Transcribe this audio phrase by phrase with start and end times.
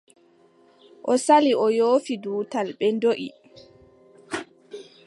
[1.11, 3.27] O sali o yoofi dutal, ɓe ndoʼi.